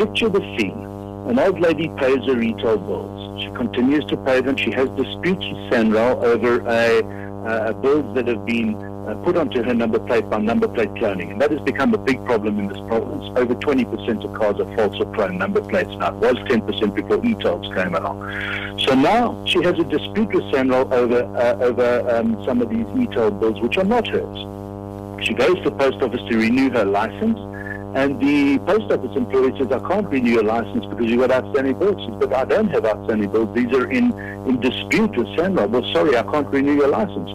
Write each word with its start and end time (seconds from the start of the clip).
picture 0.00 0.30
the 0.30 0.40
scene. 0.56 0.80
An 1.28 1.38
old 1.38 1.60
lady 1.60 1.88
pays 1.98 2.24
her 2.24 2.40
e-toll 2.40 2.78
bills. 2.78 3.42
She 3.42 3.50
continues 3.50 4.04
to 4.06 4.16
pay 4.16 4.40
them. 4.40 4.56
She 4.56 4.70
has 4.70 4.88
disputes 4.90 5.44
with 5.46 5.60
SANRAL 5.70 6.24
over 6.24 6.62
a, 6.66 7.20
uh, 7.46 7.72
bills 7.74 8.14
that 8.14 8.26
have 8.26 8.46
been 8.46 8.74
uh, 9.06 9.14
put 9.24 9.36
onto 9.36 9.62
her 9.62 9.74
number 9.74 9.98
plate 9.98 10.30
by 10.30 10.38
number 10.38 10.68
plate 10.68 10.88
cloning. 10.94 11.32
And 11.32 11.40
that 11.42 11.50
has 11.50 11.60
become 11.60 11.92
a 11.92 11.98
big 11.98 12.24
problem 12.24 12.58
in 12.58 12.68
this 12.68 12.78
province. 12.88 13.24
Over 13.36 13.54
20% 13.54 14.24
of 14.24 14.32
cars 14.32 14.58
are 14.58 14.74
false 14.74 14.98
or 14.98 15.06
cloned 15.12 15.36
number 15.36 15.60
plates 15.60 15.90
now. 15.96 16.08
It 16.08 16.14
was 16.14 16.36
10% 16.48 16.94
before 16.94 17.24
e-tolls 17.24 17.70
came 17.74 17.94
along. 17.94 18.78
So 18.78 18.94
now 18.94 19.44
she 19.44 19.62
has 19.62 19.78
a 19.78 19.84
dispute 19.84 20.32
with 20.32 20.44
SANRAL 20.44 20.90
over, 20.92 21.24
uh, 21.36 21.56
over 21.60 22.10
um, 22.10 22.42
some 22.46 22.62
of 22.62 22.70
these 22.70 22.86
e-toll 22.98 23.32
bills, 23.32 23.60
which 23.60 23.76
are 23.76 23.84
not 23.84 24.08
hers. 24.08 24.38
She 25.26 25.34
goes 25.34 25.56
to 25.56 25.64
the 25.64 25.72
post 25.72 26.00
office 26.00 26.22
to 26.30 26.38
renew 26.38 26.70
her 26.70 26.86
license. 26.86 27.38
And 27.94 28.20
the 28.20 28.58
post 28.60 28.92
office 28.92 29.16
employee 29.16 29.52
says, 29.58 29.72
I 29.72 29.80
can't 29.80 30.06
renew 30.08 30.30
your 30.30 30.44
license 30.44 30.86
because 30.86 31.06
you've 31.06 31.20
got 31.20 31.32
outstanding 31.32 31.76
bills. 31.76 31.96
Says, 32.06 32.16
but 32.20 32.32
I 32.32 32.44
don't 32.44 32.68
have 32.68 32.84
outstanding 32.84 33.30
bills. 33.32 33.52
These 33.52 33.72
are 33.72 33.90
in, 33.90 34.12
in 34.46 34.60
dispute 34.60 35.16
with 35.16 35.26
SANRAL. 35.36 35.68
Well, 35.68 35.84
sorry, 35.92 36.16
I 36.16 36.22
can't 36.22 36.46
renew 36.48 36.74
your 36.74 36.88
license. 36.88 37.30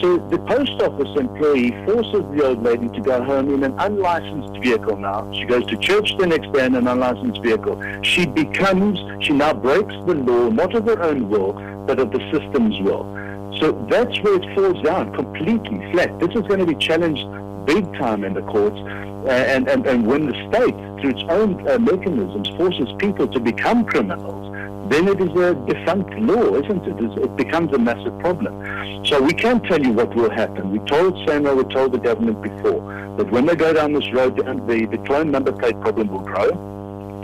So 0.00 0.16
the 0.30 0.38
post 0.38 0.80
office 0.80 1.10
employee 1.14 1.72
forces 1.84 2.24
the 2.32 2.46
old 2.46 2.62
lady 2.62 2.88
to 2.88 3.00
go 3.00 3.22
home 3.22 3.52
in 3.52 3.62
an 3.64 3.74
unlicensed 3.78 4.62
vehicle 4.62 4.96
now. 4.96 5.30
She 5.32 5.44
goes 5.44 5.66
to 5.66 5.76
church 5.76 6.16
the 6.16 6.26
next 6.26 6.52
day 6.52 6.66
in 6.66 6.74
an 6.74 6.86
unlicensed 6.86 7.42
vehicle. 7.42 7.82
She 8.02 8.24
becomes, 8.24 8.98
she 9.22 9.32
now 9.32 9.52
breaks 9.52 9.92
the 10.06 10.14
law, 10.14 10.48
not 10.48 10.74
of 10.74 10.84
her 10.86 11.02
own 11.02 11.28
will, 11.28 11.52
but 11.86 11.98
of 11.98 12.12
the 12.12 12.20
system's 12.30 12.80
will. 12.80 13.04
So 13.60 13.72
that's 13.90 14.18
where 14.20 14.36
it 14.36 14.54
falls 14.54 14.80
down 14.84 15.12
completely 15.14 15.90
flat. 15.90 16.18
This 16.20 16.30
is 16.30 16.42
going 16.42 16.60
to 16.60 16.66
be 16.66 16.76
challenged 16.76 17.26
big 17.64 17.84
time 17.94 18.24
in 18.24 18.34
the 18.34 18.42
courts. 18.42 18.78
And, 19.28 19.68
and, 19.68 19.86
and 19.86 20.06
when 20.06 20.26
the 20.26 20.34
state, 20.48 20.74
through 21.00 21.10
its 21.10 21.24
own 21.28 21.68
uh, 21.68 21.78
mechanisms, 21.78 22.48
forces 22.56 22.88
people 22.98 23.28
to 23.28 23.40
become 23.40 23.84
criminals, 23.84 24.44
then 24.90 25.06
it 25.08 25.20
is 25.20 25.30
a 25.36 25.54
defunct 25.66 26.14
law, 26.18 26.54
isn't 26.54 26.86
it? 26.86 27.18
It 27.22 27.36
becomes 27.36 27.74
a 27.74 27.78
massive 27.78 28.18
problem. 28.20 29.04
So 29.04 29.20
we 29.20 29.34
can't 29.34 29.62
tell 29.64 29.82
you 29.82 29.92
what 29.92 30.14
will 30.14 30.30
happen. 30.30 30.70
We 30.70 30.78
told 30.80 31.14
SANRAL, 31.26 31.56
we 31.56 31.74
told 31.74 31.92
the 31.92 31.98
government 31.98 32.40
before, 32.40 32.80
that 33.18 33.30
when 33.30 33.44
they 33.44 33.54
go 33.54 33.72
down 33.72 33.92
this 33.92 34.10
road, 34.12 34.36
the, 34.36 34.86
the 34.86 34.98
clone 35.06 35.30
number 35.30 35.52
plate 35.52 35.78
problem 35.80 36.08
will 36.08 36.20
grow. 36.20 36.48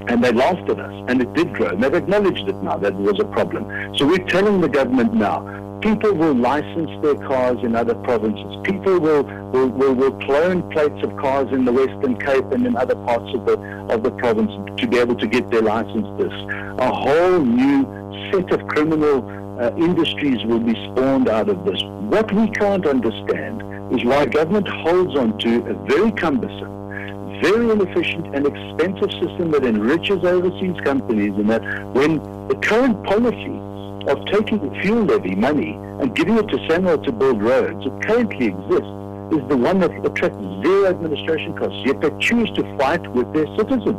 And 0.09 0.23
they 0.23 0.33
laughed 0.33 0.69
at 0.69 0.79
us, 0.79 1.05
and 1.09 1.23
it 1.23 1.33
did 1.33 1.55
grow. 1.55 1.69
And 1.69 1.83
they've 1.83 1.95
acknowledged 1.95 2.47
it 2.47 2.57
now 2.57 2.77
that 2.77 2.93
it 2.93 2.99
was 2.99 3.19
a 3.19 3.25
problem. 3.25 3.97
So 3.97 4.07
we're 4.07 4.27
telling 4.27 4.61
the 4.61 4.69
government 4.69 5.15
now, 5.15 5.41
people 5.85 6.15
will 6.15 6.35
license 6.35 6.91
their 7.03 7.15
cars 7.29 7.59
in 7.63 7.77
other 7.77 7.95
provinces. 7.95 8.57
People 8.65 8.99
will, 8.99 9.23
will, 9.53 9.69
will, 9.69 9.93
will, 9.93 10.13
clone 10.21 10.63
plates 10.71 11.05
of 11.05 11.15
cars 11.19 11.53
in 11.53 11.67
the 11.67 11.73
Western 11.73 12.17
Cape 12.17 12.51
and 12.53 12.67
in 12.67 12.75
other 12.75 12.95
parts 12.95 13.31
of 13.35 13.45
the, 13.45 13.61
of 13.93 14.03
the 14.03 14.11
province 14.13 14.51
to 14.81 14.87
be 14.89 14.97
able 14.97 15.15
to 15.15 15.27
get 15.27 15.51
their 15.51 15.61
licenses. 15.61 16.33
A 16.79 16.91
whole 16.91 17.39
new 17.39 17.85
set 18.33 18.51
of 18.51 18.67
criminal 18.69 19.19
uh, 19.61 19.73
industries 19.77 20.43
will 20.47 20.59
be 20.59 20.73
spawned 20.87 21.29
out 21.29 21.51
of 21.51 21.63
this. 21.67 21.83
What 22.09 22.33
we 22.33 22.49
can't 22.49 22.87
understand 22.87 23.63
is 23.93 24.03
why 24.07 24.25
government 24.25 24.67
holds 24.67 25.15
on 25.17 25.37
to 25.41 25.67
a 25.67 25.75
very 25.85 26.13
cumbersome, 26.13 27.43
very 27.43 27.71
inefficient 27.71 28.35
and 28.35 28.47
expensive 28.47 29.13
system 29.13 29.51
that 29.51 29.67
enriches 29.67 30.25
overseas 30.25 30.81
companies 30.81 31.35
and 31.37 31.51
that 31.51 31.63
when 31.93 32.17
the 32.49 32.57
current 32.63 33.05
policy 33.05 33.61
of 34.09 34.25
taking 34.27 34.59
the 34.59 34.81
fuel 34.81 35.05
levy 35.05 35.35
money 35.35 35.73
and 36.01 36.15
giving 36.15 36.37
it 36.39 36.49
to 36.49 36.57
SANRAL 36.69 37.03
to 37.05 37.13
build 37.13 37.43
roads 37.43 37.85
that 37.85 38.07
currently 38.07 38.47
exists 38.47 38.93
is 39.33 39.49
the 39.49 39.57
one 39.57 39.81
that 39.81 39.91
attracts 40.05 40.39
zero 40.63 40.87
administration 40.87 41.55
costs, 41.55 41.79
yet 41.85 42.01
they 42.01 42.11
choose 42.19 42.51
to 42.53 42.63
fight 42.77 43.07
with 43.13 43.33
their 43.33 43.47
citizens. 43.57 43.97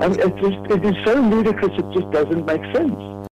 Mean, 0.00 0.20
it, 0.20 0.36
just, 0.36 0.58
it 0.72 0.84
is 0.84 1.04
so 1.04 1.14
ludicrous, 1.14 1.72
it 1.78 1.90
just 1.92 2.10
doesn't 2.10 2.44
make 2.44 2.62
sense. 2.74 3.13